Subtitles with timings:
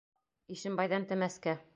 [0.55, 1.57] Ишембайҙан— Темәскә